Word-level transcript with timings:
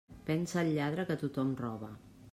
Pensa 0.29 0.57
el 0.63 0.71
lladre 0.77 1.05
que 1.11 1.19
tothom 1.25 1.55
roba. 1.63 1.95